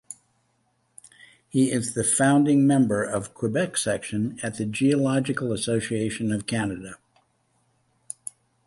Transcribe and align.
He 1.47 1.71
is 1.71 1.93
the 1.93 2.03
founding 2.03 2.65
member 2.65 3.03
of 3.03 3.35
Quebec 3.35 3.77
section 3.77 4.39
at 4.41 4.55
the 4.57 4.65
Geological 4.65 5.53
Association 5.53 6.31
of 6.31 6.47
Canada. 6.47 6.95